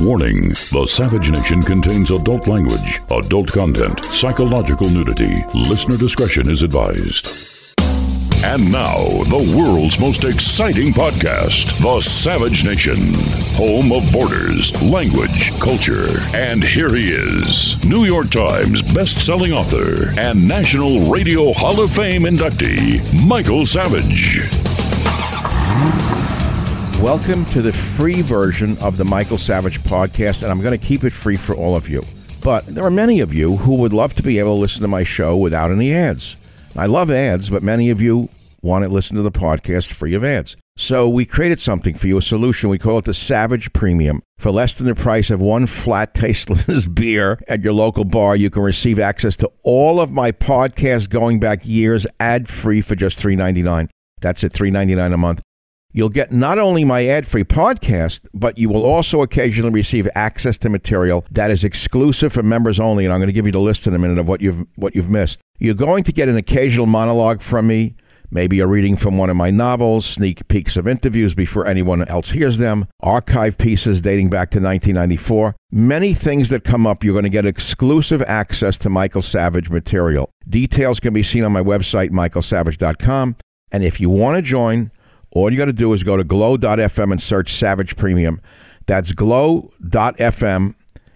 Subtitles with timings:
[0.00, 5.44] Warning The Savage Nation contains adult language, adult content, psychological nudity.
[5.54, 7.57] Listener discretion is advised.
[8.44, 13.14] And now, the world's most exciting podcast, The Savage Nation,
[13.56, 16.20] home of borders, language, culture.
[16.34, 22.22] And here he is, New York Times best-selling author and National Radio Hall of Fame
[22.22, 24.38] inductee, Michael Savage.
[27.02, 31.02] Welcome to the free version of the Michael Savage podcast, and I'm going to keep
[31.02, 32.04] it free for all of you.
[32.40, 34.88] But there are many of you who would love to be able to listen to
[34.88, 36.36] my show without any ads.
[36.78, 38.28] I love ads, but many of you
[38.62, 40.54] want to listen to the podcast free of ads.
[40.76, 42.70] So we created something for you, a solution.
[42.70, 44.22] We call it the Savage Premium.
[44.38, 48.48] For less than the price of one flat, tasteless beer at your local bar, you
[48.48, 53.20] can receive access to all of my podcasts going back years ad free for just
[53.20, 53.88] $3.99.
[54.20, 55.42] That's at $3.99 a month.
[55.92, 60.56] You'll get not only my ad free podcast, but you will also occasionally receive access
[60.58, 63.04] to material that is exclusive for members only.
[63.04, 64.94] And I'm going to give you the list in a minute of what you've, what
[64.94, 65.40] you've missed.
[65.58, 67.96] You're going to get an occasional monologue from me,
[68.30, 72.30] maybe a reading from one of my novels, sneak peeks of interviews before anyone else
[72.30, 75.56] hears them, archive pieces dating back to 1994.
[75.72, 80.30] Many things that come up, you're going to get exclusive access to Michael Savage material.
[80.48, 83.34] Details can be seen on my website, michaelsavage.com.
[83.72, 84.92] And if you want to join,
[85.32, 88.40] all you got to do is go to glow.fm and search Savage Premium.
[88.86, 90.74] That's glow.fm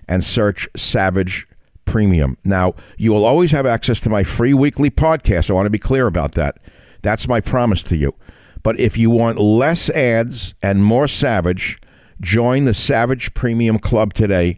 [0.08, 1.46] and search Savage
[1.92, 2.38] Premium.
[2.42, 5.50] Now, you will always have access to my free weekly podcast.
[5.50, 6.56] I want to be clear about that.
[7.02, 8.14] That's my promise to you.
[8.62, 11.78] But if you want less ads and more Savage,
[12.22, 14.56] join the Savage Premium Club today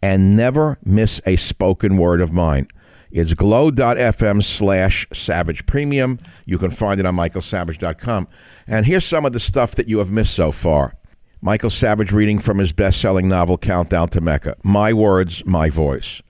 [0.00, 2.68] and never miss a spoken word of mine.
[3.10, 6.20] It's glow.fm slash savage premium.
[6.44, 8.28] You can find it on michaelsavage.com.
[8.68, 10.94] And here's some of the stuff that you have missed so far.
[11.40, 14.56] Michael Savage reading from his best selling novel, Countdown to Mecca.
[14.62, 16.22] My words, my voice.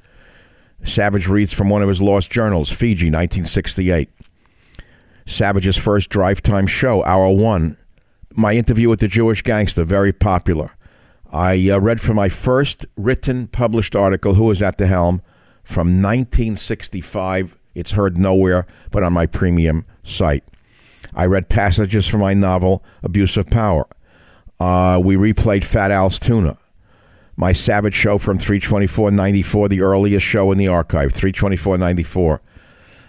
[0.87, 4.09] Savage reads from one of his lost journals, Fiji, 1968.
[5.27, 7.77] Savage's first drive time show, Hour One.
[8.35, 10.71] My interview with the Jewish gangster, very popular.
[11.33, 15.23] I uh, read from my first written published article, Who Was at the Helm,
[15.65, 17.57] from 1965.
[17.75, 20.45] It's heard nowhere but on my premium site.
[21.15, 23.87] I read passages from my novel, Abuse of Power.
[24.61, 26.57] Uh, we replayed Fat Al's Tuna.
[27.39, 32.41] My Savage show from 324.94, the earliest show in the archive, 324.94.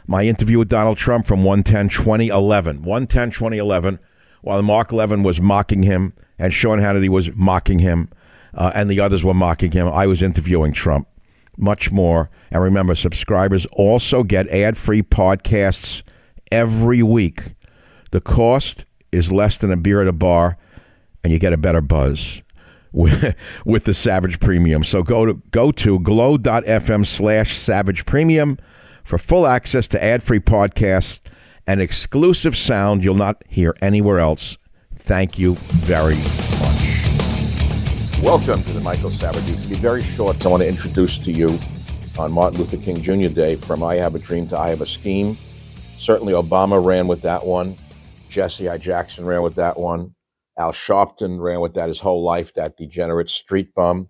[0.05, 2.83] My interview with Donald Trump from 110.2011.
[2.83, 3.99] 110.2011,
[4.41, 8.09] while Mark Levin was mocking him and Sean Hannity was mocking him
[8.53, 11.07] uh, and the others were mocking him, I was interviewing Trump.
[11.55, 12.29] Much more.
[12.51, 16.03] And remember, subscribers also get ad free podcasts
[16.51, 17.55] every week.
[18.11, 18.83] The cost
[19.13, 20.57] is less than a beer at a bar,
[21.23, 22.41] and you get a better buzz
[22.97, 24.83] with, the Savage Premium.
[24.83, 28.57] So go to go to glow.fm slash savage premium
[29.03, 31.21] for full access to ad-free podcasts
[31.65, 34.57] and exclusive sound you'll not hear anywhere else.
[34.95, 36.77] Thank you very much.
[38.21, 39.45] Welcome to the Michael Savage.
[39.45, 40.43] To be very short.
[40.43, 41.59] I want to introduce to you
[42.17, 43.33] on Martin Luther King Jr.
[43.33, 45.37] Day from I Have a Dream to I Have a Scheme.
[45.97, 47.77] Certainly, Obama ran with that one.
[48.27, 48.77] Jesse I.
[48.77, 50.13] Jackson ran with that one.
[50.57, 54.09] Al Sharpton ran with that his whole life, that degenerate street bum.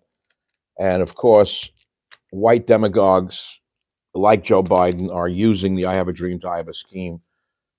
[0.79, 1.69] And of course,
[2.31, 3.59] white demagogues
[4.13, 7.21] like Joe Biden are using the I Have a Dream I Have a Scheme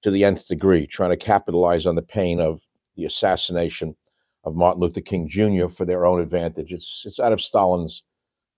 [0.02, 2.60] to the nth degree, trying to capitalize on the pain of
[2.96, 3.96] the assassination
[4.44, 5.68] of Martin Luther King Jr.
[5.68, 6.72] for their own advantage.
[6.72, 8.02] It's, it's out of Stalin's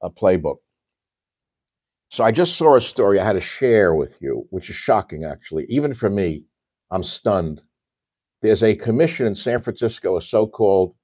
[0.02, 0.56] uh, playbook.
[2.10, 5.24] So I just saw a story I had to share with you, which is shocking,
[5.24, 5.66] actually.
[5.68, 6.42] Even for me,
[6.90, 7.62] I'm stunned.
[8.42, 10.94] There's a commission in San Francisco, a so called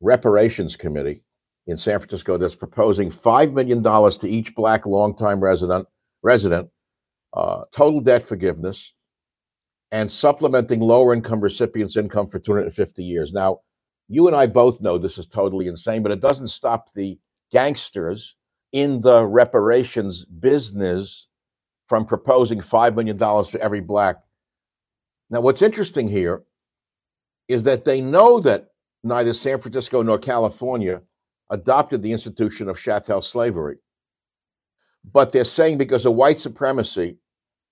[0.00, 1.22] reparations committee
[1.66, 5.86] in San Francisco that's proposing $5 million to each black longtime resident,
[6.22, 6.68] resident
[7.34, 8.94] uh, total debt forgiveness,
[9.92, 13.32] and supplementing lower income recipients' income for 250 years.
[13.32, 13.60] Now,
[14.08, 17.18] you and I both know this is totally insane, but it doesn't stop the
[17.52, 18.36] gangsters
[18.72, 21.28] in the reparations business
[21.88, 24.16] from proposing $5 million for every black.
[25.30, 26.42] Now, what's interesting here
[27.48, 28.68] is that they know that
[29.04, 31.00] neither San Francisco nor California
[31.50, 33.76] adopted the institution of chattel slavery.
[35.12, 37.18] But they're saying because of white supremacy,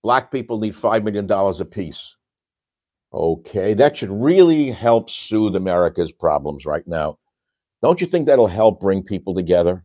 [0.03, 2.17] black people need $5 million apiece.
[3.13, 7.19] Okay, that should really help soothe America's problems right now.
[7.83, 9.85] Don't you think that'll help bring people together?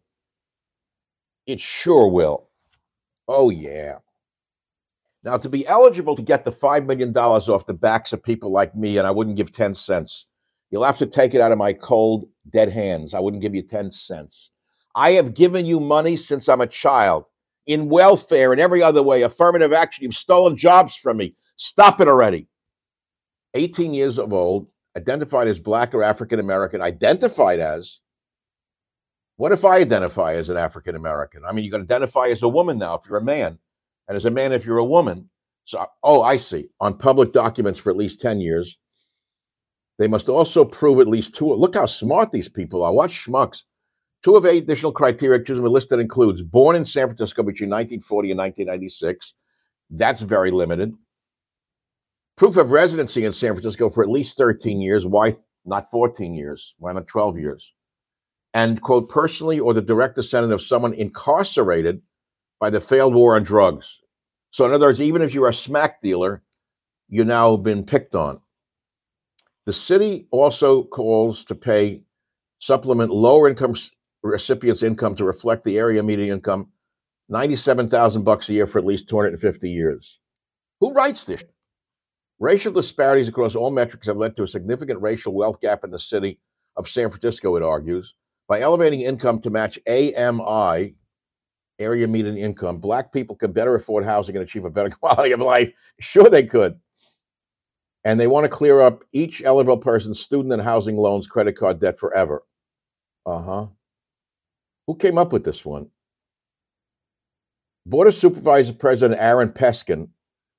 [1.46, 2.50] It sure will.
[3.28, 3.98] Oh, yeah.
[5.24, 8.76] Now, to be eligible to get the $5 million off the backs of people like
[8.76, 10.26] me, and I wouldn't give 10 cents,
[10.72, 13.14] you'll have to take it out of my cold, dead hands.
[13.14, 14.50] I wouldn't give you 10 cents.
[14.96, 17.26] I have given you money since I'm a child
[17.68, 20.04] in welfare and every other way, affirmative action.
[20.04, 21.36] You've stolen jobs from me.
[21.58, 22.48] Stop it already.
[23.56, 28.00] 18 years of old, identified as black or African American, identified as.
[29.36, 31.44] What if I identify as an African American?
[31.46, 33.58] I mean, you can identify as a woman now if you're a man,
[34.10, 35.30] and as a man if you're a woman.
[35.64, 36.68] So, oh, I see.
[36.82, 38.78] On public documents for at least 10 years,
[39.98, 41.54] they must also prove at least two.
[41.54, 42.92] Look how smart these people are.
[42.92, 43.62] What schmucks.
[44.24, 47.70] Two of eight additional criteria chosen a list that includes born in San Francisco between
[47.70, 49.34] 1940 and 1996.
[49.92, 50.94] That's very limited
[52.40, 55.06] proof of residency in San Francisco for at least 13 years.
[55.06, 55.36] Why
[55.66, 56.74] not 14 years?
[56.80, 57.74] Why not 12 years?
[58.54, 62.02] And quote, personally or the direct descendant of someone incarcerated
[62.60, 64.00] by the failed war on drugs.
[64.52, 66.44] So, in other words, even if you're a smack dealer,
[67.08, 68.40] you've now been picked on.
[69.66, 72.02] The city also calls to pay
[72.60, 73.76] supplement lower income
[74.24, 76.68] recipients' income to reflect the area median income,
[77.30, 80.20] 97,000 bucks a year for at least 250 years.
[80.80, 81.44] Who writes this?
[82.40, 86.00] Racial disparities across all metrics have led to a significant racial wealth gap in the
[86.00, 86.40] city
[86.76, 88.14] of San Francisco, it argues.
[88.48, 90.96] By elevating income to match AMI,
[91.80, 95.40] area median income, black people can better afford housing and achieve a better quality of
[95.40, 95.72] life.
[96.00, 96.80] Sure, they could.
[98.06, 101.80] And they want to clear up each eligible person's student and housing loans, credit card
[101.80, 102.44] debt forever.
[103.26, 103.68] Uh huh.
[104.88, 105.90] Who came up with this one?
[107.86, 110.10] Board of Supervisor President Aaron Peskin,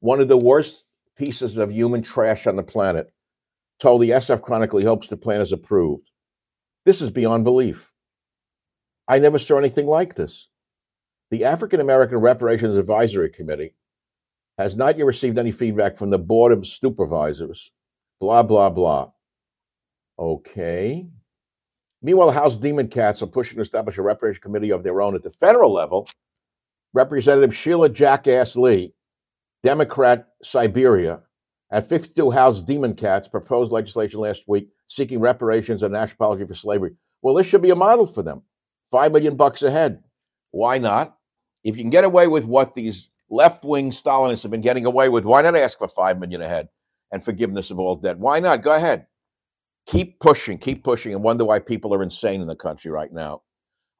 [0.00, 0.84] one of the worst
[1.16, 3.12] pieces of human trash on the planet,
[3.80, 6.10] told the SF Chronicle he hopes the plan is approved.
[6.84, 7.90] This is beyond belief.
[9.08, 10.48] I never saw anything like this.
[11.30, 13.74] The African American Reparations Advisory Committee
[14.58, 17.70] has not yet received any feedback from the Board of Supervisors.
[18.20, 19.10] Blah, blah, blah.
[20.18, 21.06] Okay.
[22.02, 25.22] Meanwhile, House Demon Cats are pushing to establish a reparation committee of their own at
[25.22, 26.08] the federal level.
[26.94, 28.92] Representative Sheila Jackass Lee
[29.62, 31.20] Democrat Siberia
[31.70, 36.54] and 52 House Demon Cats proposed legislation last week seeking reparations and national apology for
[36.54, 36.96] slavery.
[37.22, 38.42] Well, this should be a model for them.
[38.90, 40.02] Five million bucks a head.
[40.50, 41.16] Why not?
[41.64, 45.24] If you can get away with what these left-wing Stalinists have been getting away with,
[45.24, 46.68] why not ask for five million a head
[47.12, 48.18] and forgiveness of all debt?
[48.18, 48.62] Why not?
[48.62, 49.06] Go ahead.
[49.86, 53.42] Keep pushing, keep pushing, and wonder why people are insane in the country right now.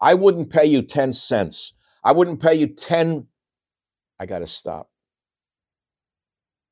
[0.00, 1.72] I wouldn't pay you 10 cents.
[2.04, 3.26] I wouldn't pay you 10.
[4.18, 4.88] I got to stop.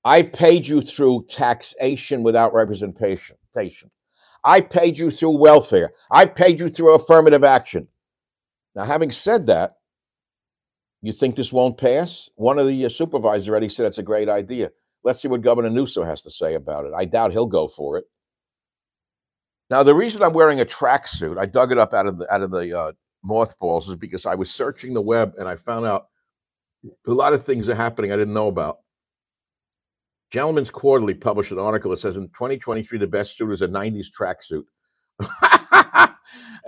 [0.04, 3.36] I've paid you through taxation without representation.
[4.44, 5.92] I paid you through welfare.
[6.10, 7.88] I paid you through affirmative action.
[8.76, 9.77] Now, having said that,
[11.02, 12.28] you think this won't pass?
[12.34, 14.70] One of the uh, supervisors already said it's a great idea.
[15.04, 16.92] Let's see what Governor Newsom has to say about it.
[16.96, 18.04] I doubt he'll go for it.
[19.70, 22.42] Now, the reason I'm wearing a tracksuit, I dug it up out of the out
[22.42, 26.06] of the uh, mothballs, is because I was searching the web and I found out
[27.06, 28.78] a lot of things are happening I didn't know about.
[30.30, 34.06] Gentleman's Quarterly published an article that says in 2023, the best suit is a 90s
[34.16, 34.64] tracksuit.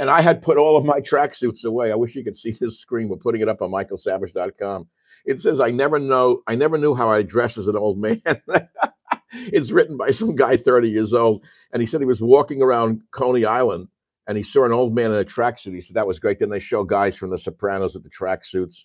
[0.01, 1.93] and I had put all of my tracksuits away.
[1.93, 3.09] I wish you could see this screen.
[3.09, 4.89] We're putting it up on michaelsavage.com.
[5.27, 8.23] It says, I never know, I never knew how I dress as an old man.
[9.33, 11.45] it's written by some guy 30 years old.
[11.73, 13.89] And he said he was walking around Coney Island
[14.27, 15.75] and he saw an old man in a tracksuit.
[15.75, 16.39] He said that was great.
[16.39, 18.85] Then they show guys from the Sopranos with the tracksuits.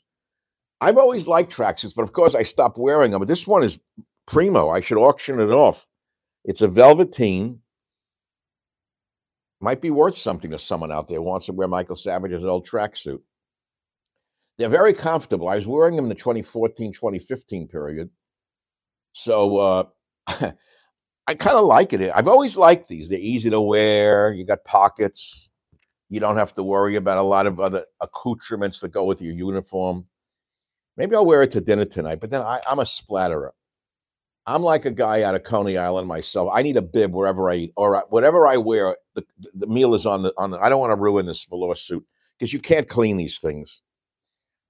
[0.81, 3.21] I've always liked tracksuits, but of course I stopped wearing them.
[3.21, 3.79] But this one is
[4.27, 4.69] primo.
[4.69, 5.87] I should auction it off.
[6.43, 7.61] It's a velveteen.
[9.65, 12.69] Might be worth something to someone out there who wants to wear Michael Savage's old
[12.69, 13.19] tracksuit.
[14.59, 15.49] They're very comfortable.
[15.49, 18.11] I was wearing them in the 2014 2015 period.
[19.13, 19.83] So uh,
[20.27, 22.11] I kind of like it.
[22.13, 23.09] I've always liked these.
[23.09, 24.31] They're easy to wear.
[24.33, 25.49] You got pockets.
[26.09, 29.33] You don't have to worry about a lot of other accoutrements that go with your
[29.33, 30.05] uniform.
[30.95, 33.49] Maybe I'll wear it to dinner tonight, but then I, I'm a splatterer.
[34.47, 36.51] I'm like a guy out of Coney Island myself.
[36.53, 38.95] I need a bib wherever I eat, or whatever I wear.
[39.15, 39.23] The,
[39.55, 40.59] the meal is on the on the.
[40.59, 42.05] I don't want to ruin this velour suit
[42.37, 43.81] because you can't clean these things.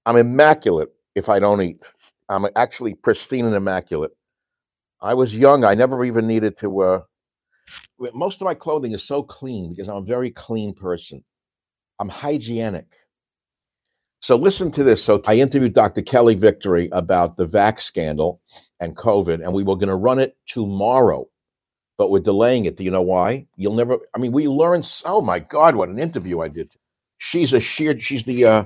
[0.06, 1.84] I'm immaculate if I don't eat.
[2.28, 4.12] I'm actually pristine and immaculate.
[5.00, 5.64] I was young.
[5.64, 6.80] I never even needed to.
[6.80, 7.00] Uh,
[8.14, 11.22] most of my clothing is so clean because I'm a very clean person.
[11.98, 12.86] I'm hygienic.
[14.20, 15.04] So listen to this.
[15.04, 16.02] So I interviewed Dr.
[16.02, 18.40] Kelly Victory about the vax scandal
[18.80, 21.28] and COVID, and we were going to run it tomorrow,
[21.98, 22.76] but we're delaying it.
[22.76, 23.46] Do you know why?
[23.56, 23.98] You'll never.
[24.14, 24.90] I mean, we learned.
[25.04, 26.68] Oh my God, what an interview I did.
[27.18, 27.98] She's a sheer.
[28.00, 28.64] She's the uh,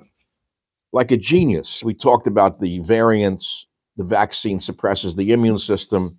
[0.93, 1.83] like a genius.
[1.83, 3.67] We talked about the variants.
[3.97, 6.19] The vaccine suppresses the immune system.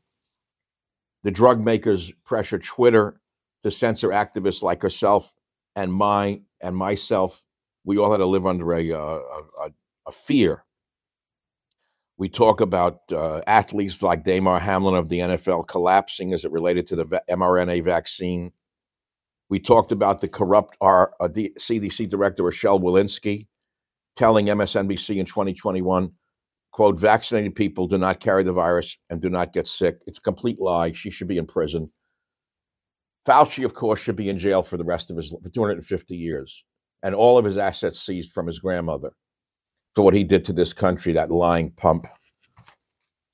[1.23, 3.19] The drug makers pressure Twitter
[3.63, 5.31] to censor activists like herself
[5.75, 7.41] and my and myself.
[7.83, 9.19] We all had to live under a uh,
[9.65, 9.69] a,
[10.07, 10.63] a fear
[12.21, 16.85] we talk about uh, athletes like Damar Hamlin of the NFL collapsing as it related
[16.89, 18.51] to the mRNA vaccine.
[19.50, 23.47] We talked about the corrupt our uh, CDC director Rochelle Walensky
[24.15, 26.11] telling MSNBC in 2021,
[26.71, 30.03] "quote Vaccinated people do not carry the virus and do not get sick.
[30.05, 30.91] It's a complete lie.
[30.91, 31.89] She should be in prison."
[33.25, 36.63] Fauci, of course, should be in jail for the rest of his for 250 years,
[37.03, 39.12] and all of his assets seized from his grandmother
[39.96, 42.08] for what he did to this country, that lying pump.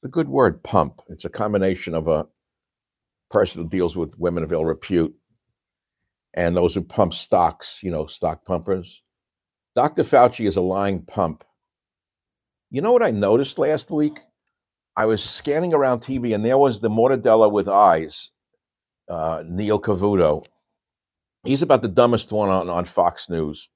[0.04, 1.02] The good word, pump.
[1.10, 2.26] It's a combination of a
[3.30, 5.14] person who deals with women of ill repute
[6.34, 9.02] and those who pump stocks, you know, stock pumpers.
[9.76, 10.04] Dr.
[10.04, 11.44] Fauci is a lying pump.
[12.70, 14.20] You know what I noticed last week?
[14.96, 18.32] I was scanning around TV and there was the mortadella with eyes,
[19.10, 20.46] uh, Neil Cavuto.
[21.48, 23.70] He's about the dumbest one on, on Fox News.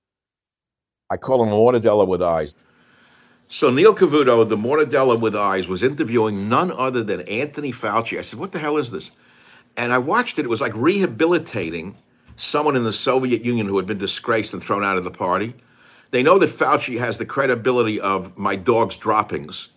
[1.09, 2.53] I call him mortadella with eyes.
[3.47, 8.17] So Neil Cavuto, the Mortadella with Eyes, was interviewing none other than Anthony Fauci.
[8.17, 9.11] I said, "What the hell is this?"
[9.75, 10.45] And I watched it.
[10.45, 11.97] It was like rehabilitating
[12.37, 15.53] someone in the Soviet Union who had been disgraced and thrown out of the party.
[16.11, 19.69] They know that Fauci has the credibility of my dog's droppings,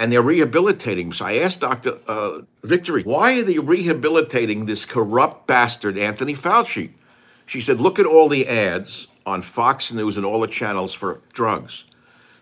[0.00, 1.12] and they're rehabilitating.
[1.12, 1.98] So I asked Dr.
[2.08, 6.90] Uh, Victory, why are they rehabilitating this corrupt bastard, Anthony Fauci?
[7.46, 11.20] She said, look at all the ads on Fox News and all the channels for
[11.32, 11.84] drugs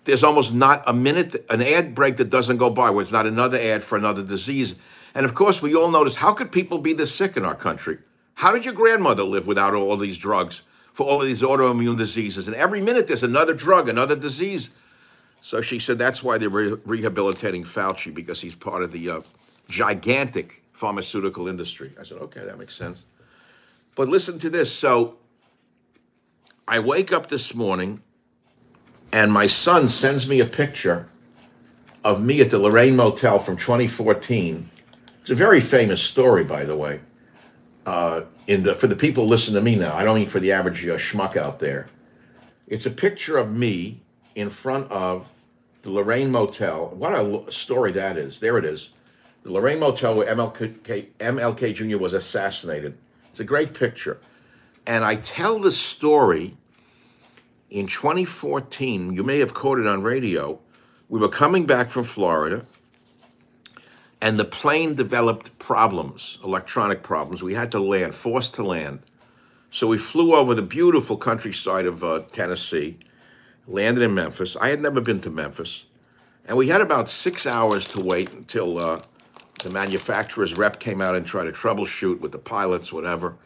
[0.09, 3.27] there's almost not a minute, an ad break that doesn't go by where it's not
[3.27, 4.75] another ad for another disease.
[5.15, 7.99] And of course, we all notice how could people be this sick in our country?
[8.33, 10.63] How did your grandmother live without all these drugs
[10.95, 12.49] for all of these autoimmune diseases?
[12.49, 14.71] And every minute there's another drug, another disease.
[15.41, 19.21] So she said that's why they're re- rehabilitating Fauci because he's part of the uh,
[19.69, 21.93] gigantic pharmaceutical industry.
[21.99, 23.05] I said, okay, that makes sense.
[23.95, 24.73] But listen to this.
[24.73, 25.17] So
[26.67, 28.03] I wake up this morning
[29.13, 31.09] and my son sends me a picture
[32.05, 34.71] of me at the Lorraine Motel from 2014.
[35.21, 37.01] It's a very famous story, by the way.
[37.87, 40.53] Uh, in the, for the people listen to me now, I don't mean for the
[40.53, 41.87] average uh, schmuck out there.
[42.67, 44.03] It's a picture of me
[44.39, 45.29] in front of
[45.83, 46.91] the Lorraine Motel.
[46.91, 48.39] What a story that is.
[48.39, 48.91] There it is.
[49.43, 51.99] The Lorraine Motel where MLK, MLK Jr.
[51.99, 52.97] was assassinated.
[53.31, 54.21] It's a great picture.
[54.87, 56.57] And I tell the story
[57.69, 60.61] in 2014, you may have quoted on radio,
[61.09, 62.65] we were coming back from Florida
[64.21, 67.43] and the plane developed problems, electronic problems.
[67.43, 69.01] We had to land, forced to land.
[69.71, 72.99] So we flew over the beautiful countryside of uh, Tennessee,
[73.69, 74.57] landed in Memphis.
[74.57, 75.85] I had never been to Memphis.
[76.47, 79.01] And we had about six hours to wait until uh,
[79.63, 83.37] the manufacturer's rep came out and tried to troubleshoot with the pilots, whatever.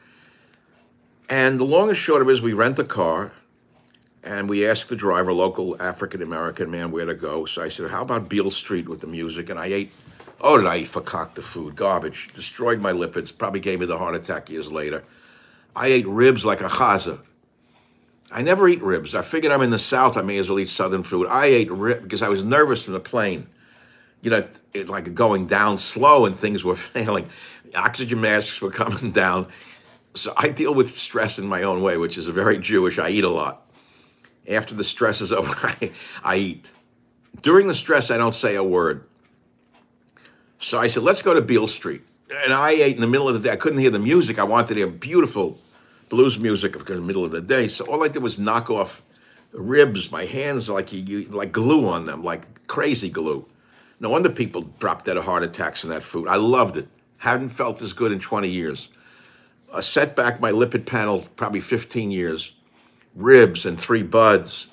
[1.28, 3.32] And the long and short of it is we rent the car
[4.22, 7.44] and we asked the driver, local African American man, where to go.
[7.44, 9.50] So I said, How about Beale Street with the music?
[9.50, 9.90] And I ate,
[10.40, 11.74] oh, did I eat the food?
[11.74, 12.32] Garbage.
[12.32, 15.02] Destroyed my lipids, probably gave me the heart attack years later.
[15.74, 17.18] I ate ribs like a chaza.
[18.32, 19.14] I never eat ribs.
[19.14, 20.16] I figured I'm in the South.
[20.16, 21.26] I may as well eat Southern food.
[21.28, 23.46] I ate rib because I was nervous from the plane.
[24.22, 27.28] You know, it, like going down slow and things were failing.
[27.74, 29.48] Oxygen masks were coming down.
[30.14, 32.98] So I deal with stress in my own way, which is very Jewish.
[32.98, 33.66] I eat a lot.
[34.48, 35.92] After the stress is over, I,
[36.24, 36.72] I eat.
[37.42, 39.04] During the stress, I don't say a word.
[40.58, 42.02] So I said, let's go to Beale Street.
[42.44, 43.52] And I ate in the middle of the day.
[43.52, 44.38] I couldn't hear the music.
[44.38, 45.58] I wanted to hear beautiful
[46.12, 47.66] blues music because the middle of the day.
[47.66, 49.02] So all I did was knock off
[49.50, 50.12] ribs.
[50.12, 53.46] My hands like you, like glue on them, like crazy glue.
[53.98, 56.28] No wonder people dropped dead of heart attacks from that food.
[56.28, 56.86] I loved it.
[57.16, 58.90] Hadn't felt as good in 20 years.
[59.72, 62.52] I set back my lipid panel probably 15 years.
[63.14, 64.68] Ribs and three buds.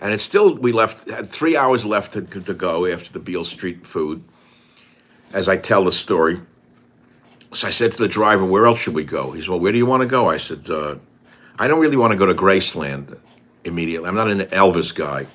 [0.00, 3.42] And it's still, we left, had three hours left to, to go after the Beale
[3.42, 4.22] Street food
[5.32, 6.40] as I tell the story.
[7.52, 9.32] So I said to the driver, Where else should we go?
[9.32, 10.28] He said, Well, where do you want to go?
[10.28, 10.96] I said, uh,
[11.58, 13.18] I don't really want to go to Graceland
[13.64, 14.08] immediately.
[14.08, 15.26] I'm not an Elvis guy.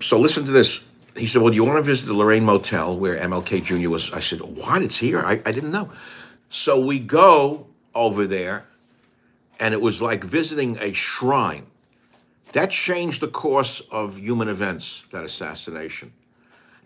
[0.00, 0.84] So listen to this.
[1.16, 3.90] He said, Well, do you want to visit the Lorraine Motel where MLK Jr.
[3.90, 4.10] was?
[4.12, 4.82] I said, What?
[4.82, 5.20] It's here?
[5.20, 5.92] I, I didn't know.
[6.48, 8.66] So we go over there,
[9.58, 11.66] and it was like visiting a shrine.
[12.52, 16.12] That changed the course of human events, that assassination.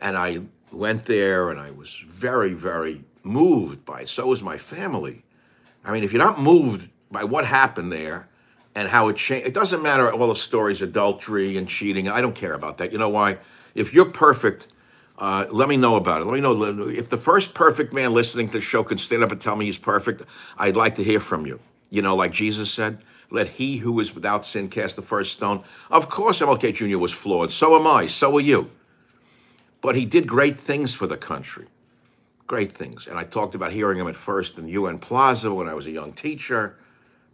[0.00, 4.08] And I went there and I was very, very moved by it.
[4.08, 5.24] So is my family.
[5.84, 8.28] I mean, if you're not moved by what happened there
[8.74, 12.08] and how it changed, it doesn't matter all the stories, adultery and cheating.
[12.08, 12.92] I don't care about that.
[12.92, 13.38] You know why?
[13.74, 14.68] If you're perfect,
[15.18, 16.24] uh, let me know about it.
[16.26, 19.32] Let me know if the first perfect man listening to the show can stand up
[19.32, 20.22] and tell me he's perfect.
[20.58, 21.60] I'd like to hear from you.
[21.90, 22.98] You know, like Jesus said,
[23.30, 25.62] let he who is without sin cast the first stone.
[25.90, 26.98] Of course, MLK Jr.
[26.98, 27.50] was flawed.
[27.50, 28.06] So am I.
[28.06, 28.70] So are you.
[29.80, 31.66] But he did great things for the country.
[32.46, 33.06] Great things.
[33.06, 35.90] And I talked about hearing him at first in UN Plaza when I was a
[35.90, 36.76] young teacher.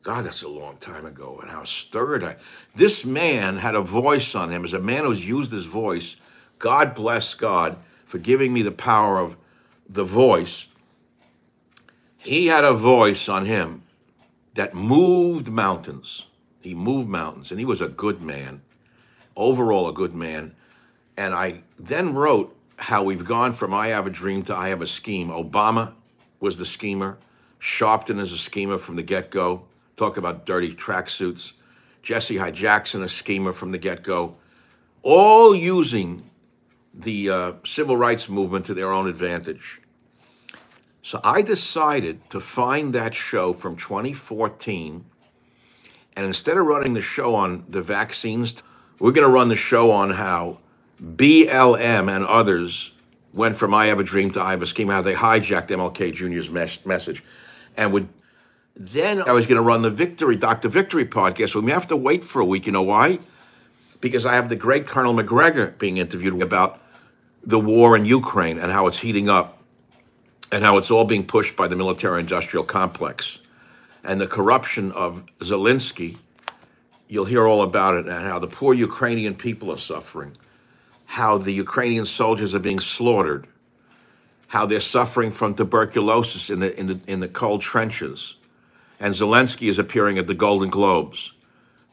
[0.02, 1.38] God, that's a long time ago.
[1.42, 2.36] And how stirred I.
[2.74, 4.64] This man had a voice on him.
[4.64, 6.16] As a man who's used his voice,
[6.58, 7.76] God bless God
[8.06, 9.36] for giving me the power of
[9.88, 10.68] the voice.
[12.16, 13.82] He had a voice on him
[14.54, 16.26] that moved mountains.
[16.60, 18.60] He moved mountains, and he was a good man,
[19.34, 20.54] overall, a good man.
[21.16, 24.80] And I then wrote how we've gone from I Have a Dream to I Have
[24.80, 25.28] a Scheme.
[25.28, 25.92] Obama
[26.40, 27.18] was the schemer.
[27.60, 29.66] Sharpton is a schemer from the get go.
[29.96, 31.52] Talk about dirty tracksuits.
[32.02, 34.36] Jesse Hyde Jackson, a schemer from the get go.
[35.02, 36.22] All using
[36.94, 39.82] the uh, civil rights movement to their own advantage.
[41.02, 45.04] So I decided to find that show from 2014.
[46.16, 48.62] And instead of running the show on the vaccines,
[48.98, 50.60] we're going to run the show on how
[51.02, 52.92] BLM and others
[53.32, 56.12] went from I Have a Dream to I Have a Scheme, how they hijacked MLK
[56.12, 57.24] Jr.'s mes- message.
[57.76, 58.08] And would
[58.76, 60.68] then I was going to run the Victory, Dr.
[60.68, 61.54] Victory podcast.
[61.54, 62.66] We may have to wait for a week.
[62.66, 63.18] You know why?
[64.00, 66.80] Because I have the great Colonel Macgregor being interviewed about
[67.42, 69.62] the war in Ukraine and how it's heating up
[70.52, 73.40] and how it's all being pushed by the military industrial complex
[74.02, 76.16] and the corruption of Zelensky.
[77.08, 80.36] You'll hear all about it and how the poor Ukrainian people are suffering
[81.10, 83.48] how the Ukrainian soldiers are being slaughtered,
[84.46, 88.36] how they're suffering from tuberculosis in the, in the, in the cold trenches.
[89.00, 91.32] And Zelensky is appearing at the Golden Globes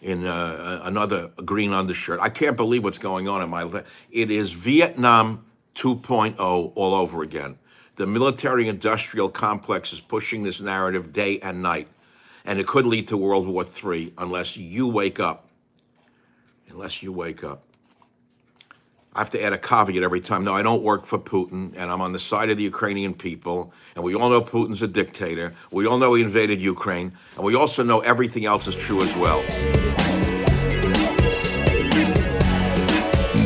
[0.04, 2.20] in uh, another green undershirt.
[2.22, 3.88] I can't believe what's going on in my life.
[4.12, 7.58] It is Vietnam 2.0 all over again.
[7.96, 11.88] The military industrial complex is pushing this narrative day and night.
[12.46, 15.50] And it could lead to World War III unless you wake up.
[16.70, 17.67] Unless you wake up.
[19.18, 20.44] I have to add a caveat every time.
[20.44, 23.74] No, I don't work for Putin, and I'm on the side of the Ukrainian people.
[23.96, 25.56] And we all know Putin's a dictator.
[25.72, 27.12] We all know he invaded Ukraine.
[27.36, 29.42] And we also know everything else is true as well.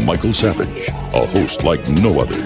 [0.03, 2.41] Michael Savage, a host like no other.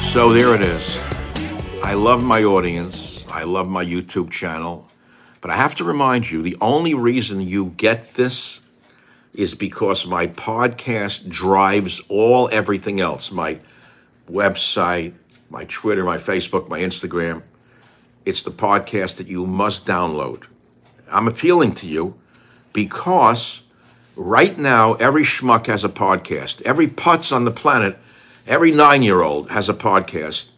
[0.00, 1.00] So there it is.
[1.82, 3.26] I love my audience.
[3.28, 4.88] I love my YouTube channel.
[5.40, 8.60] But I have to remind you the only reason you get this
[9.34, 13.58] is because my podcast drives all everything else my
[14.30, 15.12] website,
[15.50, 17.42] my Twitter, my Facebook, my Instagram.
[18.24, 20.44] It's the podcast that you must download.
[21.10, 22.18] I'm appealing to you
[22.72, 23.62] because
[24.16, 26.62] right now every schmuck has a podcast.
[26.62, 27.98] Every putz on the planet,
[28.46, 30.48] every nine year old has a podcast.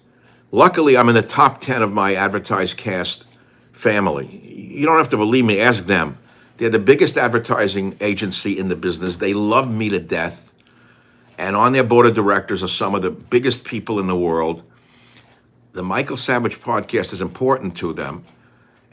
[0.53, 3.25] Luckily, I'm in the top 10 of my AdvertiseCast
[3.73, 4.27] family.
[4.45, 6.19] You don't have to believe me, ask them.
[6.57, 9.17] They're the biggest advertising agency in the business.
[9.17, 10.53] They love me to death.
[11.39, 14.63] And on their board of directors are some of the biggest people in the world.
[15.73, 18.25] The Michael Savage podcast is important to them.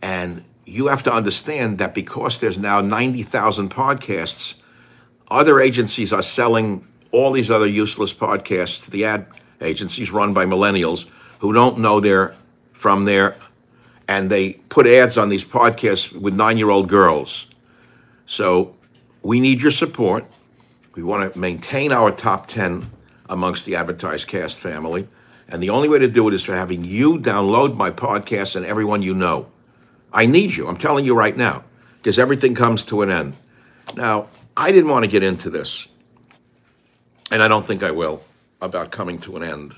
[0.02, 4.56] And you have to understand that because there's now 90,000 podcasts,
[5.32, 9.26] other agencies are selling all these other useless podcasts to the ad
[9.62, 12.36] agencies run by millennials who don't know their
[12.74, 13.38] from their
[14.08, 17.48] and they put ads on these podcasts with nine-year-old girls.
[18.26, 18.76] So
[19.22, 20.26] we need your support.
[20.96, 22.90] We want to maintain our top 10
[23.30, 25.08] amongst the AdvertiseCast family.
[25.48, 28.66] And the only way to do it is for having you download my podcast and
[28.66, 29.48] everyone you know.
[30.12, 30.68] I need you.
[30.68, 31.64] I'm telling you right now,
[31.98, 33.36] because everything comes to an end.
[33.96, 35.88] Now, I didn't want to get into this,
[37.32, 38.24] and I don't think I will,
[38.62, 39.76] about coming to an end.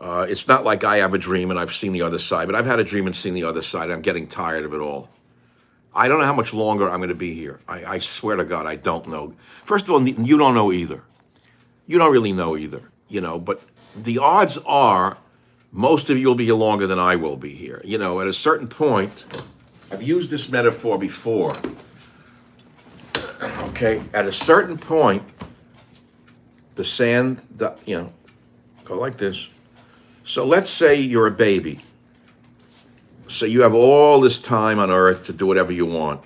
[0.00, 2.54] Uh, it's not like I have a dream and I've seen the other side, but
[2.54, 3.90] I've had a dream and seen the other side.
[3.90, 5.08] I'm getting tired of it all.
[5.96, 7.58] I don't know how much longer I'm going to be here.
[7.66, 9.34] I, I swear to God, I don't know.
[9.64, 11.02] First of all, you don't know either.
[11.86, 13.62] You don't really know either, you know, but
[13.96, 15.16] the odds are
[15.72, 17.80] most of you will be here longer than I will be here.
[17.84, 19.24] You know, at a certain point,
[19.90, 21.56] I've used this metaphor before.
[23.40, 25.22] Okay, at a certain point,
[26.74, 27.40] the sand,
[27.84, 28.12] you know,
[28.84, 29.48] go like this.
[30.24, 31.80] So let's say you're a baby.
[33.28, 36.22] So you have all this time on earth to do whatever you want.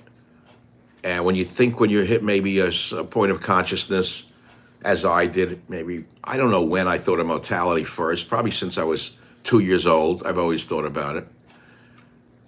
[1.03, 4.25] And when you think when you hit maybe a, a point of consciousness,
[4.83, 8.77] as I did, maybe, I don't know when I thought of mortality first, probably since
[8.77, 10.23] I was two years old.
[10.23, 11.27] I've always thought about it.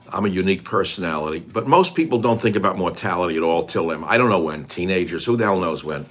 [0.09, 4.03] I'm a unique personality, but most people don't think about mortality at all till them.
[4.05, 6.05] I don't know when, teenagers, who the hell knows when.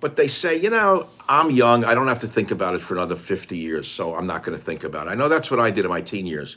[0.00, 1.84] But they say, you know, I'm young.
[1.84, 4.56] I don't have to think about it for another 50 years, so I'm not going
[4.56, 5.10] to think about it.
[5.10, 6.56] I know that's what I did in my teen years.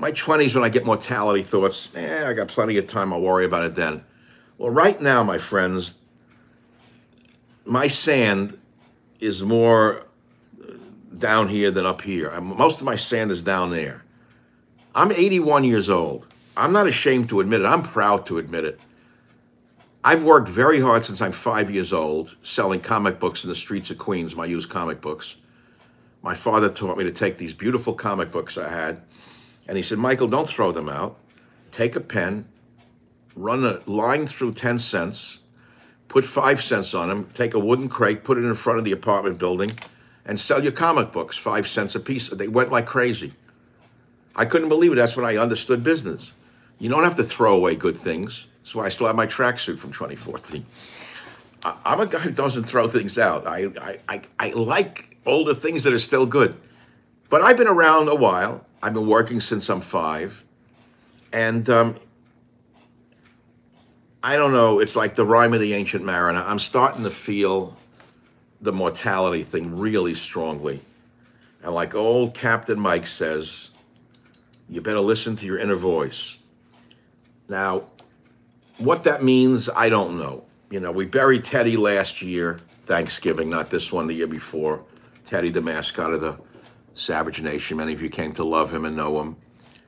[0.00, 3.12] My 20s, when I get mortality thoughts, eh, I got plenty of time.
[3.12, 4.04] I'll worry about it then.
[4.56, 5.94] Well, right now, my friends,
[7.64, 8.56] my sand
[9.18, 10.06] is more
[11.16, 12.40] down here than up here.
[12.40, 14.04] Most of my sand is down there.
[14.94, 16.28] I'm 81 years old.
[16.56, 17.66] I'm not ashamed to admit it.
[17.66, 18.78] I'm proud to admit it.
[20.04, 23.90] I've worked very hard since I'm five years old, selling comic books in the streets
[23.90, 25.36] of Queens, my used comic books.
[26.22, 29.02] My father taught me to take these beautiful comic books I had,
[29.68, 31.18] and he said, Michael, don't throw them out.
[31.70, 32.48] Take a pen,
[33.36, 35.40] run a line through 10 cents,
[36.08, 38.92] put five cents on them, take a wooden crate, put it in front of the
[38.92, 39.70] apartment building,
[40.24, 42.30] and sell your comic books, five cents a piece.
[42.30, 43.34] They went like crazy.
[44.34, 44.96] I couldn't believe it.
[44.96, 46.32] That's when I understood business.
[46.78, 48.46] You don't have to throw away good things.
[48.62, 50.64] That's why I still have my tracksuit from 2014.
[51.64, 53.46] I, am a guy who doesn't throw things out.
[53.46, 56.54] I, I, I, I like older things that are still good.
[57.28, 58.64] But I've been around a while.
[58.82, 60.44] I've been working since I'm five.
[61.32, 61.96] And um,
[64.22, 66.42] I don't know, it's like the rhyme of the ancient mariner.
[66.46, 67.76] I'm starting to feel
[68.60, 70.80] the mortality thing really strongly.
[71.62, 73.70] And like old Captain Mike says,
[74.68, 76.36] you better listen to your inner voice.
[77.48, 77.86] Now,
[78.78, 80.44] what that means, I don't know.
[80.70, 84.84] You know, we buried Teddy last year, Thanksgiving, not this one, the year before.
[85.26, 86.38] Teddy, the mascot of the
[86.98, 87.76] Savage Nation.
[87.76, 89.36] Many of you came to love him and know him.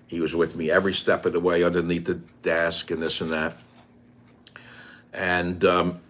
[0.07, 3.33] He was with me every step of the way underneath the desk and this and
[3.33, 3.57] that.
[5.13, 6.01] And um,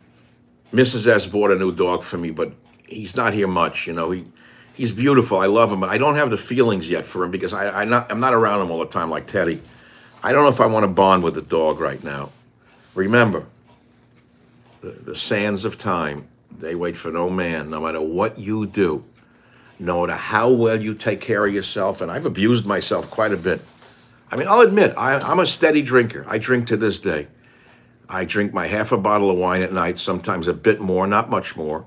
[0.73, 1.07] Mrs.
[1.07, 2.53] S bought a new dog for me, but
[2.87, 3.87] he's not here much.
[3.87, 4.27] You know, he
[4.75, 5.39] he's beautiful.
[5.39, 7.85] I love him, but I don't have the feelings yet for him because I, I
[7.87, 9.61] not, I'm not around him all the time like Teddy.
[10.23, 12.29] I don't know if I want to bond with the dog right now.
[12.95, 13.47] Remember,
[14.83, 19.03] the, the sands of time, they wait for no man, no matter what you do,
[19.81, 22.01] no matter how well you take care of yourself.
[22.01, 23.63] And I've abused myself quite a bit.
[24.31, 26.25] I mean, I'll admit, I, I'm a steady drinker.
[26.29, 27.27] I drink to this day.
[28.09, 31.31] I drink my half a bottle of wine at night, sometimes a bit more, not
[31.31, 31.87] much more.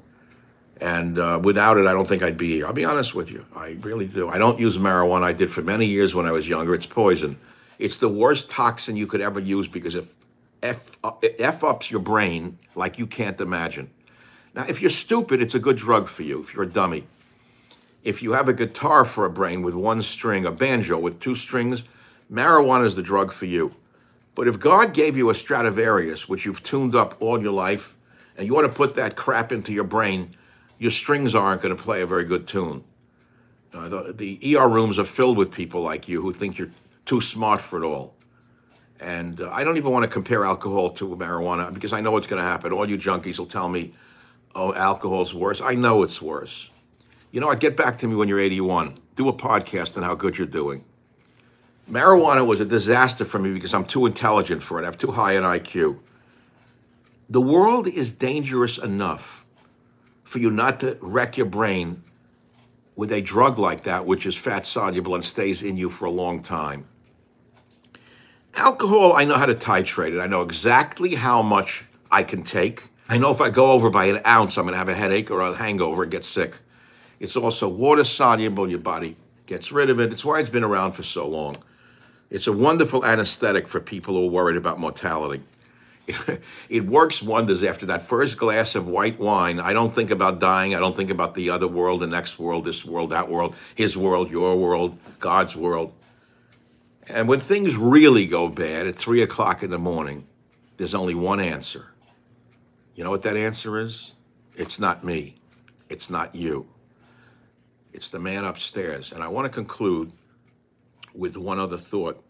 [0.81, 2.65] And uh, without it, I don't think I'd be here.
[2.65, 3.45] I'll be honest with you.
[3.55, 4.27] I really do.
[4.27, 5.23] I don't use marijuana.
[5.23, 6.73] I did for many years when I was younger.
[6.73, 7.37] It's poison.
[7.79, 10.13] It's the worst toxin you could ever use because if
[10.61, 10.97] F,
[11.39, 13.91] F ups your brain like you can't imagine.
[14.55, 17.05] Now, if you're stupid, it's a good drug for you if you're a dummy.
[18.03, 21.35] If you have a guitar for a brain with one string, a banjo with two
[21.35, 21.83] strings,
[22.31, 23.73] marijuana is the drug for you.
[24.35, 27.95] But if God gave you a Stradivarius, which you've tuned up all your life,
[28.35, 30.35] and you want to put that crap into your brain,
[30.79, 32.83] your strings aren't going to play a very good tune.
[33.73, 36.71] Uh, the, the ER rooms are filled with people like you who think you're
[37.05, 38.13] too smart for it all.
[38.99, 42.27] And uh, I don't even want to compare alcohol to marijuana because I know what's
[42.27, 42.71] going to happen.
[42.71, 43.93] All you junkies will tell me,
[44.55, 45.61] oh, alcohol's worse.
[45.61, 46.69] I know it's worse.
[47.33, 47.59] You know what?
[47.59, 48.93] Get back to me when you're 81.
[49.15, 50.85] Do a podcast on how good you're doing.
[51.89, 54.83] Marijuana was a disaster for me because I'm too intelligent for it.
[54.83, 55.97] I have too high an IQ.
[57.31, 59.47] The world is dangerous enough
[60.23, 62.03] for you not to wreck your brain
[62.95, 66.11] with a drug like that, which is fat soluble and stays in you for a
[66.11, 66.85] long time.
[68.53, 70.19] Alcohol, I know how to titrate it.
[70.19, 72.89] I know exactly how much I can take.
[73.09, 75.31] I know if I go over by an ounce, I'm going to have a headache
[75.31, 76.59] or a hangover and get sick.
[77.23, 80.11] It's also water soluble, your body gets rid of it.
[80.11, 81.55] It's why it's been around for so long.
[82.29, 85.41] It's a wonderful anesthetic for people who are worried about mortality.
[86.67, 89.61] It works wonders after that first glass of white wine.
[89.61, 90.75] I don't think about dying.
[90.75, 93.95] I don't think about the other world, the next world, this world, that world, his
[93.95, 95.93] world, your world, God's world.
[97.07, 100.27] And when things really go bad at three o'clock in the morning,
[100.75, 101.85] there's only one answer.
[102.95, 104.11] You know what that answer is?
[104.57, 105.35] It's not me.
[105.87, 106.67] It's not you.
[107.93, 109.11] It's the man upstairs.
[109.11, 110.11] And I want to conclude
[111.13, 112.23] with one other thought.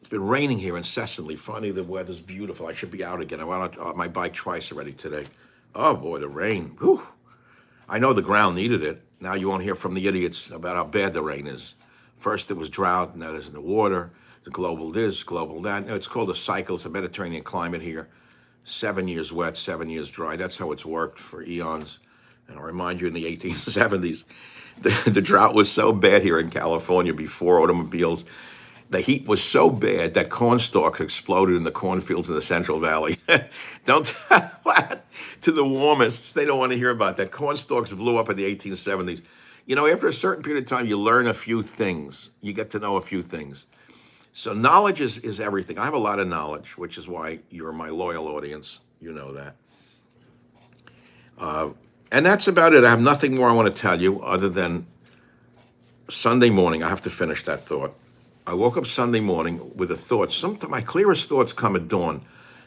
[0.00, 1.34] It's been raining here incessantly.
[1.34, 2.66] Finally, the weather's beautiful.
[2.66, 3.40] I should be out again.
[3.40, 5.24] I went on uh, my bike twice already today.
[5.74, 6.76] Oh boy, the rain.
[6.78, 7.02] Whew.
[7.88, 9.02] I know the ground needed it.
[9.20, 11.74] Now you won't hear from the idiots about how bad the rain is.
[12.18, 14.10] First it was drought, now there's the water,
[14.44, 15.88] the global this, global that.
[15.88, 16.76] It's called a cycle.
[16.76, 18.08] It's a Mediterranean climate here.
[18.64, 20.36] Seven years wet, seven years dry.
[20.36, 21.98] That's how it's worked for eons.
[22.48, 24.24] And I'll remind you in the 1870s,
[24.80, 28.24] the, the drought was so bad here in California before automobiles.
[28.88, 32.78] The heat was so bad that corn stalks exploded in the cornfields in the Central
[32.78, 33.18] Valley.
[33.84, 34.04] don't
[35.40, 36.32] to the warmists.
[36.32, 37.32] They don't want to hear about that.
[37.32, 39.22] Corn stalks blew up in the 1870s.
[39.66, 42.30] You know, after a certain period of time, you learn a few things.
[42.40, 43.66] You get to know a few things.
[44.32, 45.78] So knowledge is, is everything.
[45.78, 48.80] I have a lot of knowledge, which is why you're my loyal audience.
[49.00, 49.56] You know that.
[51.38, 51.70] Uh,
[52.16, 52.82] and that's about it.
[52.82, 54.86] I have nothing more I want to tell you other than
[56.08, 56.82] Sunday morning.
[56.82, 57.94] I have to finish that thought.
[58.46, 60.32] I woke up Sunday morning with a thought.
[60.32, 62.24] Sometimes my clearest thoughts come at dawn.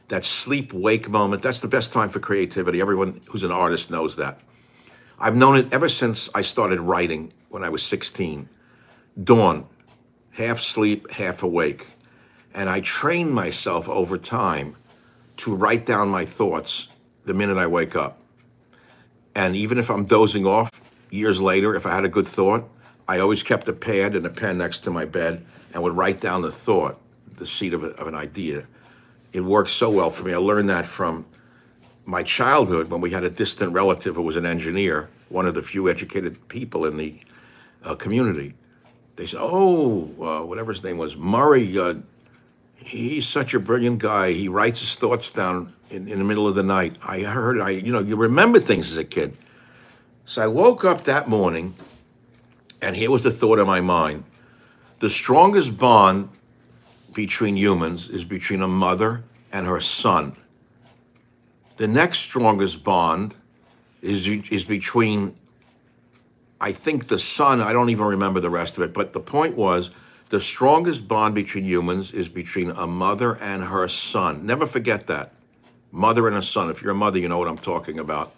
[0.09, 2.79] That sleep wake moment, that's the best time for creativity.
[2.79, 4.37] Everyone who's an artist knows that.
[5.17, 8.47] I've known it ever since I started writing when I was 16.
[9.23, 9.65] Dawn,
[10.29, 11.87] half sleep, half awake.
[12.53, 14.75] And I train myself over time
[15.37, 16.89] to write down my thoughts
[17.25, 18.18] the minute I wake up.
[19.35, 20.71] And even if I'm dozing off
[21.09, 22.69] years later, if I had a good thought,
[23.07, 26.19] I always kept a pad and a pen next to my bed and would write
[26.19, 26.99] down the thought,
[27.37, 28.67] the seed of, a, of an idea.
[29.33, 30.33] It worked so well for me.
[30.33, 31.25] I learned that from
[32.05, 35.61] my childhood when we had a distant relative who was an engineer, one of the
[35.61, 37.19] few educated people in the
[37.83, 38.55] uh, community.
[39.15, 41.77] They said, "Oh, uh, whatever his name was, Murray.
[41.77, 41.95] Uh,
[42.75, 44.31] he's such a brilliant guy.
[44.31, 47.71] He writes his thoughts down in, in the middle of the night." I heard, I
[47.71, 49.35] you know, you remember things as a kid.
[50.25, 51.73] So I woke up that morning,
[52.81, 54.23] and here was the thought in my mind:
[54.99, 56.29] the strongest bond
[57.13, 60.35] between humans is between a mother and her son.
[61.77, 63.35] The next strongest bond
[64.01, 65.35] is is between
[66.61, 69.55] I think the son, I don't even remember the rest of it, but the point
[69.55, 69.91] was
[70.29, 74.45] the strongest bond between humans is between a mother and her son.
[74.45, 75.33] Never forget that.
[75.91, 76.69] Mother and a son.
[76.69, 78.33] If you're a mother, you know what I'm talking about.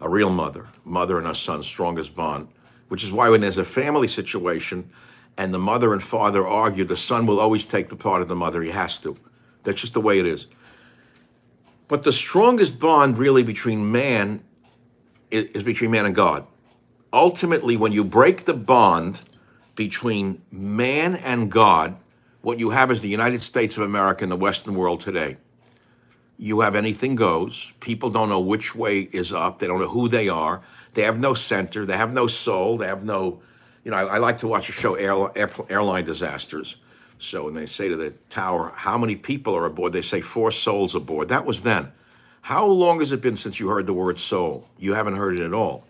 [0.00, 2.48] A real mother, mother and a son, strongest bond.
[2.88, 4.90] Which is why when there's a family situation
[5.36, 8.36] and the mother and father argue, the son will always take the part of the
[8.36, 8.62] mother.
[8.62, 9.16] He has to.
[9.62, 10.46] That's just the way it is.
[11.88, 14.42] But the strongest bond really between man
[15.30, 16.46] is between man and God.
[17.12, 19.20] Ultimately, when you break the bond
[19.76, 21.96] between man and God,
[22.42, 25.36] what you have is the United States of America and the Western world today.
[26.42, 27.74] You have anything goes.
[27.80, 29.58] People don't know which way is up.
[29.58, 30.62] They don't know who they are.
[30.94, 31.84] They have no center.
[31.84, 32.78] They have no soul.
[32.78, 33.42] They have no,
[33.84, 36.76] you know, I, I like to watch a show, Air, Air, Airline Disasters.
[37.18, 39.92] So when they say to the tower, how many people are aboard?
[39.92, 41.28] They say four souls aboard.
[41.28, 41.92] That was then.
[42.40, 44.66] How long has it been since you heard the word soul?
[44.78, 45.84] You haven't heard it at all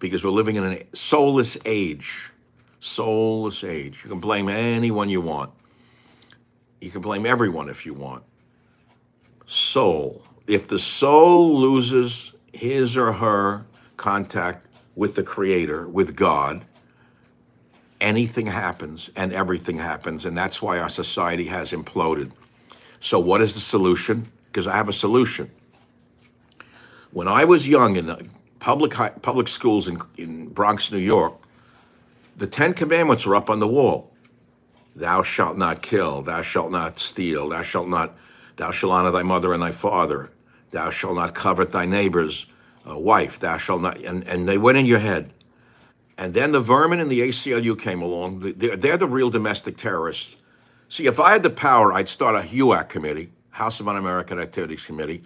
[0.00, 2.30] because we're living in a soulless age.
[2.78, 4.02] Soulless age.
[4.04, 5.50] You can blame anyone you want.
[6.78, 8.22] You can blame everyone if you want.
[9.48, 10.22] Soul.
[10.46, 13.64] If the soul loses his or her
[13.96, 16.64] contact with the Creator, with God,
[18.00, 20.26] anything happens and everything happens.
[20.26, 22.30] And that's why our society has imploded.
[23.00, 24.30] So, what is the solution?
[24.46, 25.50] Because I have a solution.
[27.12, 31.34] When I was young in public public schools in, in Bronx, New York,
[32.36, 34.12] the Ten Commandments were up on the wall.
[34.94, 36.22] Thou shalt not kill.
[36.22, 37.48] Thou shalt not steal.
[37.48, 38.14] Thou shalt not.
[38.58, 40.30] Thou shalt honor thy mother and thy father.
[40.70, 42.46] Thou shalt not covet thy neighbor's
[42.88, 43.38] uh, wife.
[43.38, 43.98] Thou shalt not.
[43.98, 45.32] And, and they went in your head.
[46.18, 48.40] And then the vermin and the ACLU came along.
[48.56, 50.36] They're, they're the real domestic terrorists.
[50.88, 54.84] See, if I had the power, I'd start a HUAC committee, House of Un-American Activities
[54.84, 55.22] Committee.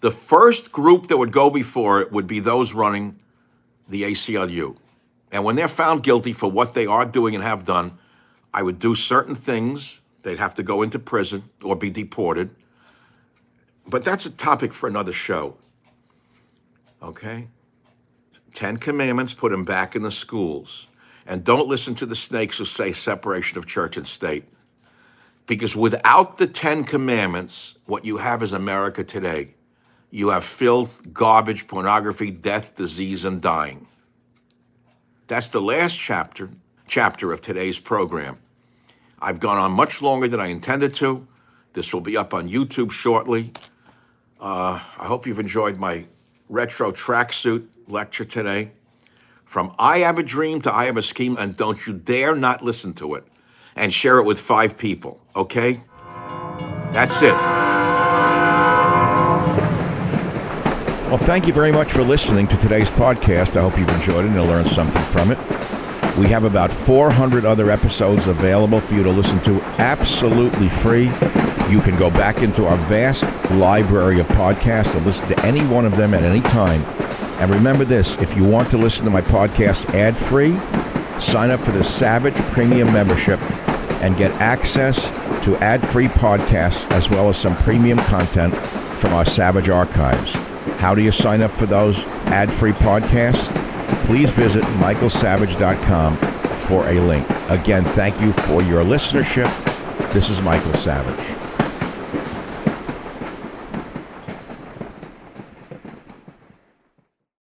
[0.00, 3.18] The first group that would go before it would be those running
[3.88, 4.76] the ACLU.
[5.32, 7.96] And when they're found guilty for what they are doing and have done,
[8.52, 12.50] I would do certain things They'd have to go into prison or be deported.
[13.86, 15.56] But that's a topic for another show.
[17.02, 17.48] Okay?
[18.52, 20.88] Ten Commandments, put them back in the schools.
[21.26, 24.44] And don't listen to the snakes who say separation of church and state.
[25.46, 29.54] Because without the Ten Commandments, what you have is America today.
[30.10, 33.86] You have filth, garbage, pornography, death, disease, and dying.
[35.26, 36.50] That's the last chapter
[36.86, 38.38] chapter of today's program.
[39.20, 41.26] I've gone on much longer than I intended to.
[41.72, 43.52] This will be up on YouTube shortly.
[44.40, 46.06] Uh, I hope you've enjoyed my
[46.48, 48.72] retro tracksuit lecture today.
[49.44, 52.62] From I Have a Dream to I Have a Scheme, and don't you dare not
[52.62, 53.24] listen to it
[53.76, 55.80] and share it with five people, okay?
[56.92, 57.34] That's it.
[61.08, 63.56] Well, thank you very much for listening to today's podcast.
[63.56, 65.38] I hope you've enjoyed it and learned something from it.
[66.16, 71.10] We have about 400 other episodes available for you to listen to absolutely free.
[71.70, 75.86] You can go back into our vast library of podcasts and listen to any one
[75.86, 76.82] of them at any time.
[77.40, 80.56] And remember this if you want to listen to my podcast ad free,
[81.20, 83.40] sign up for the Savage Premium membership
[84.02, 85.08] and get access
[85.44, 88.54] to ad free podcasts as well as some premium content
[88.98, 90.34] from our Savage archives.
[90.78, 93.52] How do you sign up for those ad free podcasts?
[94.04, 96.16] Please visit michaelsavage.com
[96.66, 97.26] for a link.
[97.48, 99.50] Again, thank you for your listenership.
[100.12, 101.43] This is Michael Savage.